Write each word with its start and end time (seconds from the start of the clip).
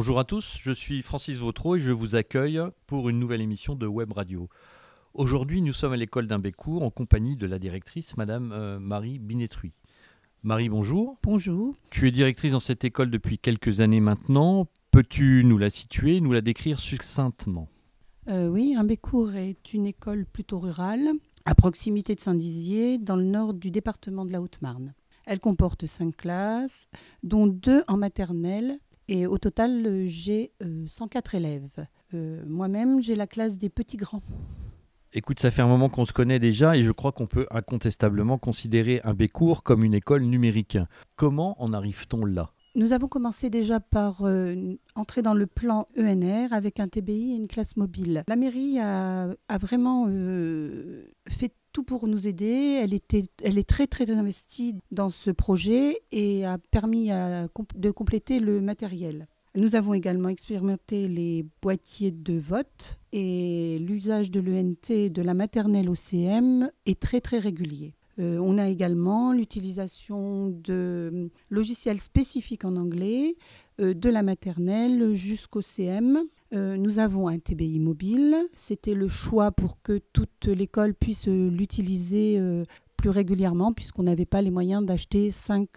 Bonjour 0.00 0.18
à 0.18 0.24
tous, 0.24 0.56
je 0.58 0.72
suis 0.72 1.02
Francis 1.02 1.36
Vautreau 1.36 1.76
et 1.76 1.80
je 1.80 1.92
vous 1.92 2.14
accueille 2.14 2.58
pour 2.86 3.10
une 3.10 3.18
nouvelle 3.18 3.42
émission 3.42 3.74
de 3.74 3.86
Web 3.86 4.12
Radio. 4.12 4.48
Aujourd'hui, 5.12 5.60
nous 5.60 5.74
sommes 5.74 5.92
à 5.92 5.96
l'école 5.98 6.26
d'Imbécourt 6.26 6.82
en 6.82 6.90
compagnie 6.90 7.36
de 7.36 7.46
la 7.46 7.58
directrice, 7.58 8.16
Madame 8.16 8.50
euh, 8.50 8.78
Marie 8.78 9.18
Binetruy. 9.18 9.72
Marie, 10.42 10.70
bonjour. 10.70 11.18
Bonjour. 11.22 11.74
Tu 11.90 12.08
es 12.08 12.12
directrice 12.12 12.52
dans 12.52 12.60
cette 12.60 12.82
école 12.82 13.10
depuis 13.10 13.38
quelques 13.38 13.80
années 13.80 14.00
maintenant. 14.00 14.68
Peux-tu 14.90 15.44
nous 15.44 15.58
la 15.58 15.68
situer, 15.68 16.22
nous 16.22 16.32
la 16.32 16.40
décrire 16.40 16.80
succinctement? 16.80 17.68
Euh, 18.30 18.48
oui, 18.48 18.74
Imbécourt 18.78 19.34
est 19.34 19.74
une 19.74 19.86
école 19.86 20.24
plutôt 20.24 20.60
rurale, 20.60 21.10
à 21.44 21.54
proximité 21.54 22.14
de 22.14 22.20
Saint-Dizier, 22.20 22.96
dans 22.96 23.16
le 23.16 23.24
nord 23.24 23.52
du 23.52 23.70
département 23.70 24.24
de 24.24 24.32
la 24.32 24.40
Haute-Marne. 24.40 24.94
Elle 25.26 25.40
comporte 25.40 25.86
cinq 25.86 26.16
classes, 26.16 26.88
dont 27.22 27.46
deux 27.46 27.84
en 27.86 27.98
maternelle, 27.98 28.78
et 29.10 29.26
au 29.26 29.38
total, 29.38 29.84
euh, 29.84 30.04
j'ai 30.06 30.52
euh, 30.62 30.84
104 30.86 31.34
élèves. 31.34 31.68
Euh, 32.14 32.42
Moi-même, 32.46 33.02
j'ai 33.02 33.16
la 33.16 33.26
classe 33.26 33.58
des 33.58 33.68
petits 33.68 33.96
grands. 33.96 34.22
Écoute, 35.12 35.40
ça 35.40 35.50
fait 35.50 35.62
un 35.62 35.66
moment 35.66 35.88
qu'on 35.88 36.04
se 36.04 36.12
connaît 36.12 36.38
déjà 36.38 36.76
et 36.76 36.82
je 36.82 36.92
crois 36.92 37.10
qu'on 37.10 37.26
peut 37.26 37.48
incontestablement 37.50 38.38
considérer 38.38 39.00
Imbécourt 39.02 39.64
comme 39.64 39.82
une 39.82 39.94
école 39.94 40.22
numérique. 40.22 40.78
Comment 41.16 41.60
en 41.60 41.72
arrive-t-on 41.72 42.24
là? 42.24 42.52
Nous 42.76 42.92
avons 42.92 43.08
commencé 43.08 43.50
déjà 43.50 43.80
par 43.80 44.22
euh, 44.22 44.74
entrer 44.94 45.22
dans 45.22 45.34
le 45.34 45.46
plan 45.46 45.88
ENR 45.98 46.52
avec 46.52 46.78
un 46.78 46.86
TBI 46.86 47.32
et 47.32 47.36
une 47.36 47.48
classe 47.48 47.76
mobile. 47.76 48.22
La 48.28 48.36
mairie 48.36 48.78
a, 48.78 49.34
vraiment 49.60 50.06
euh, 50.08 51.04
fait 51.28 51.52
tout 51.72 51.82
pour 51.82 52.06
nous 52.06 52.28
aider. 52.28 52.78
Elle, 52.80 52.94
était, 52.94 53.24
elle 53.42 53.58
est 53.58 53.68
très 53.68 53.88
très 53.88 54.10
investie 54.10 54.76
dans 54.92 55.10
ce 55.10 55.30
projet 55.30 56.00
et 56.12 56.46
a 56.46 56.58
permis 56.70 57.08
de 57.10 57.90
compléter 57.90 58.38
le 58.38 58.60
matériel. 58.60 59.26
Nous 59.56 59.74
avons 59.74 59.94
également 59.94 60.28
expérimenté 60.28 61.08
les 61.08 61.44
boîtiers 61.60 62.12
de 62.12 62.38
vote 62.38 63.00
et 63.12 63.80
l'usage 63.80 64.30
de 64.30 64.40
l'ENT 64.40 65.10
de 65.10 65.22
la 65.22 65.34
maternelle 65.34 65.90
au 65.90 65.96
CM 65.96 66.70
est 66.86 67.00
très 67.00 67.20
très 67.20 67.40
régulier. 67.40 67.94
Euh, 68.20 68.38
on 68.38 68.58
a 68.58 68.68
également 68.68 69.32
l'utilisation 69.32 70.48
de 70.48 71.30
logiciels 71.48 72.00
spécifiques 72.00 72.64
en 72.64 72.76
anglais 72.76 73.36
euh, 73.80 73.94
de 73.94 74.08
la 74.08 74.22
maternelle 74.22 75.14
jusqu'au 75.14 75.62
CM. 75.62 76.20
Euh, 76.52 76.76
nous 76.76 76.98
avons 76.98 77.28
un 77.28 77.38
TBI 77.38 77.78
mobile. 77.78 78.36
C'était 78.54 78.94
le 78.94 79.08
choix 79.08 79.52
pour 79.52 79.80
que 79.82 80.00
toute 80.12 80.46
l'école 80.46 80.94
puisse 80.94 81.28
euh, 81.28 81.48
l'utiliser 81.48 82.38
euh, 82.38 82.64
plus 82.96 83.10
régulièrement 83.10 83.72
puisqu'on 83.72 84.02
n'avait 84.02 84.26
pas 84.26 84.42
les 84.42 84.50
moyens 84.50 84.84
d'acheter 84.84 85.30
5 85.30 85.68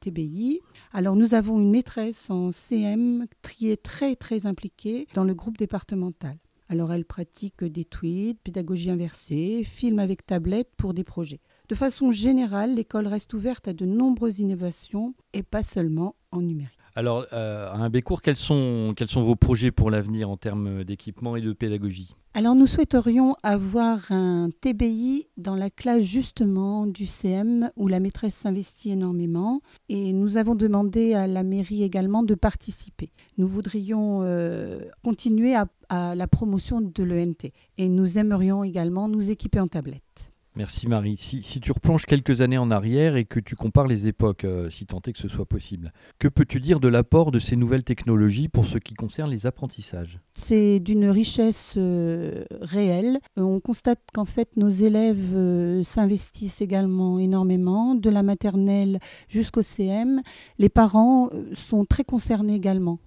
TBI. 0.00 0.60
Alors 0.92 1.16
nous 1.16 1.34
avons 1.34 1.60
une 1.60 1.70
maîtresse 1.70 2.30
en 2.30 2.50
CM 2.50 3.26
qui 3.42 3.70
est 3.70 3.82
très 3.82 4.16
très 4.16 4.46
impliquée 4.46 5.06
dans 5.14 5.24
le 5.24 5.34
groupe 5.34 5.58
départemental. 5.58 6.36
Alors 6.68 6.92
elle 6.92 7.04
pratique 7.04 7.62
des 7.62 7.84
tweets, 7.84 8.40
pédagogie 8.42 8.90
inversée, 8.90 9.62
film 9.64 9.98
avec 9.98 10.26
tablette 10.26 10.70
pour 10.76 10.94
des 10.94 11.04
projets. 11.04 11.40
De 11.70 11.76
façon 11.76 12.10
générale, 12.10 12.74
l'école 12.74 13.06
reste 13.06 13.32
ouverte 13.32 13.68
à 13.68 13.72
de 13.72 13.86
nombreuses 13.86 14.40
innovations 14.40 15.14
et 15.32 15.44
pas 15.44 15.62
seulement 15.62 16.16
en 16.32 16.40
numérique. 16.40 16.76
Alors, 16.96 17.26
euh, 17.32 17.70
à 17.70 17.88
quels 18.24 18.36
sont, 18.36 18.92
quels 18.96 19.08
sont 19.08 19.22
vos 19.22 19.36
projets 19.36 19.70
pour 19.70 19.88
l'avenir 19.88 20.28
en 20.28 20.36
termes 20.36 20.82
d'équipement 20.82 21.36
et 21.36 21.40
de 21.40 21.52
pédagogie? 21.52 22.16
Alors 22.34 22.56
nous 22.56 22.66
souhaiterions 22.66 23.36
avoir 23.44 24.10
un 24.10 24.50
TBI 24.60 25.28
dans 25.36 25.54
la 25.54 25.70
classe 25.70 26.02
justement 26.02 26.88
du 26.88 27.06
CM 27.06 27.70
où 27.76 27.86
la 27.86 28.00
maîtresse 28.00 28.34
s'investit 28.34 28.90
énormément 28.90 29.60
et 29.88 30.12
nous 30.12 30.38
avons 30.38 30.56
demandé 30.56 31.14
à 31.14 31.28
la 31.28 31.44
mairie 31.44 31.84
également 31.84 32.24
de 32.24 32.34
participer. 32.34 33.12
Nous 33.38 33.46
voudrions 33.46 34.22
euh, 34.24 34.80
continuer 35.04 35.54
à, 35.54 35.66
à 35.88 36.16
la 36.16 36.26
promotion 36.26 36.80
de 36.80 37.02
l'ENT 37.04 37.52
et 37.78 37.88
nous 37.88 38.18
aimerions 38.18 38.64
également 38.64 39.06
nous 39.06 39.30
équiper 39.30 39.60
en 39.60 39.68
tablette. 39.68 40.29
Merci 40.56 40.88
Marie. 40.88 41.16
Si, 41.16 41.60
tu 41.60 41.70
replonges 41.70 42.06
quelques 42.06 42.40
années 42.40 42.58
en 42.58 42.72
arrière 42.72 43.14
et 43.14 43.24
que 43.24 43.38
tu 43.38 43.54
compares 43.54 43.86
les 43.86 44.08
époques, 44.08 44.44
euh, 44.44 44.68
si 44.68 44.84
tant 44.84 45.00
est 45.06 45.12
que 45.12 45.18
ce 45.18 45.28
soit 45.28 45.46
possible, 45.46 45.92
que 46.18 46.26
peux-tu 46.26 46.58
dire 46.58 46.80
de 46.80 46.88
l'apport 46.88 47.30
de 47.30 47.38
ces 47.38 47.54
nouvelles 47.54 47.84
technologies 47.84 48.48
pour 48.48 48.66
ce 48.66 48.78
qui 48.78 48.94
concerne 48.94 49.30
les 49.30 49.46
apprentissages? 49.46 50.18
C'est 50.34 50.80
d'une 50.80 51.06
richesse 51.06 51.74
euh, 51.76 52.44
réelle. 52.60 53.20
Euh, 53.38 53.42
on 53.42 53.60
constate 53.60 54.00
qu'en 54.12 54.24
fait 54.24 54.48
nos 54.56 54.68
élèves 54.68 55.82
s'investissent 55.84 56.60
également 56.60 57.20
énormément, 57.20 57.94
de 57.94 58.10
la 58.10 58.24
maternelle 58.24 58.98
jusqu'au 59.28 59.62
CM. 59.62 60.20
Les 60.58 60.68
parents 60.68 61.30
sont 61.54 61.84
très 61.84 62.02
concernés 62.04 62.54
également, 62.54 62.98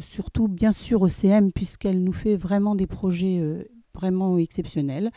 surtout 0.00 0.46
bien 0.46 0.72
sûr 0.72 1.02
au 1.02 1.08
CM 1.08 1.52
puisqu'elle 1.52 2.02
nous 2.02 2.12
fait 2.12 2.36
vraiment 2.36 2.76
des 2.76 2.86
projets 2.86 3.42
vraiment 4.02 4.36
exceptionnels. 4.36 5.10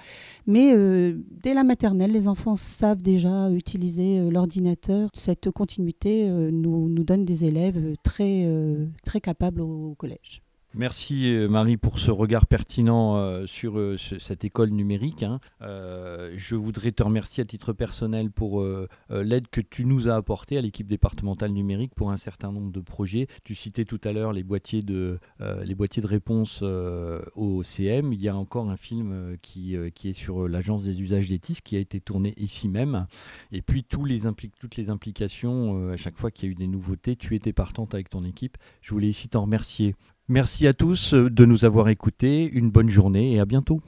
Mais 0.46 0.74
euh, 0.74 1.18
dès 1.32 1.54
la 1.54 1.64
maternelle, 1.64 2.12
les 2.12 2.28
enfants 2.28 2.56
savent 2.56 3.02
déjà 3.02 3.50
utiliser 3.52 4.20
euh, 4.20 4.30
l'ordinateur. 4.30 5.10
Cette 5.14 5.50
continuité 5.50 6.30
euh, 6.30 6.52
nous, 6.52 6.88
nous 6.88 7.04
donne 7.04 7.26
des 7.26 7.46
élèves 7.46 7.96
très, 8.04 8.48
très 9.06 9.22
capables 9.22 9.62
au 9.62 9.96
collège. 9.98 10.45
Merci 10.78 11.28
euh, 11.34 11.48
Marie 11.48 11.78
pour 11.78 12.00
ce 12.00 12.12
regard 12.12 12.48
pertinent 12.48 13.16
euh, 13.16 13.48
sur 13.48 13.80
euh, 13.80 13.96
ce- 13.98 14.20
cette 14.20 14.44
école 14.44 14.72
numérique. 14.72 15.24
hein. 15.24 15.40
Je 15.62 16.56
voudrais 16.56 16.92
te 16.92 17.02
remercier 17.02 17.42
à 17.44 17.46
titre 17.46 17.72
personnel 17.72 18.30
pour 18.30 18.64
l'aide 19.10 19.48
que 19.48 19.62
tu 19.62 19.86
nous 19.86 20.10
as 20.10 20.16
apportée 20.16 20.58
à 20.58 20.62
l'équipe 20.62 20.88
départementale 20.88 21.52
numérique 21.52 21.94
pour 21.96 22.12
un 22.12 22.18
certain 22.18 22.52
nombre 22.52 22.72
de 22.72 22.82
projets. 22.82 23.28
Tu 23.44 23.56
citais 23.56 23.86
tout 23.86 24.00
à 24.04 24.12
l'heure 24.12 24.34
les 24.34 24.44
boîtiers 24.44 24.82
de, 24.82 25.20
les 25.64 25.76
boîtiers 25.76 26.02
de 26.02 26.08
réponse 26.08 26.62
au 26.62 27.64
CM. 27.64 28.14
Il 28.14 28.22
y 28.22 28.30
a 28.30 28.36
encore 28.36 28.70
un 28.70 28.78
film 28.78 29.38
qui, 29.42 29.76
qui 29.96 30.10
est 30.10 30.14
sur 30.14 30.48
l'agence 30.48 30.84
des 30.84 31.02
usages 31.02 31.28
d'ETIS 31.30 31.60
qui 31.64 31.76
a 31.76 31.80
été 31.80 32.00
tourné 32.00 32.34
ici 32.38 32.68
même. 32.70 33.08
Et 33.52 33.62
puis 33.62 33.84
tous 33.84 34.06
les 34.06 34.22
toutes 34.60 34.76
les 34.78 34.90
implications, 34.90 35.90
à 35.92 35.98
chaque 35.98 36.18
fois 36.18 36.32
qu'il 36.32 36.46
y 36.46 36.50
a 36.50 36.52
eu 36.52 36.56
des 36.56 36.68
nouveautés, 36.68 37.16
tu 37.16 37.36
étais 37.36 37.54
partante 37.54 37.94
avec 37.94 38.10
ton 38.10 38.24
équipe. 38.24 38.58
Je 38.82 38.92
voulais 38.92 39.10
ici 39.10 39.30
t'en 39.30 39.44
remercier. 39.44 39.96
Merci 40.28 40.66
à 40.66 40.74
tous 40.74 41.14
euh, 41.14 41.30
de 41.30 41.46
nous 41.46 41.66
avoir 41.66 41.88
écoutés. 41.90 42.50
Une 42.52 42.72
bonne 42.72 42.90
journée 42.90 43.34
et 43.34 43.40
à 43.40 43.46
bientôt. 43.46 43.82